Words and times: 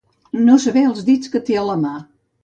No 0.45 0.53
saber 0.63 0.81
els 0.91 1.03
dits 1.09 1.31
que 1.33 1.41
té 1.51 1.57
a 1.65 1.67
la 1.67 1.75
mà. 1.83 1.91